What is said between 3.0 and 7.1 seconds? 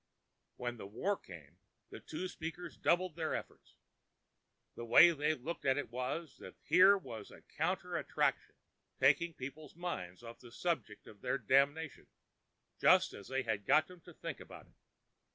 their efforts. The way they looked at it was that here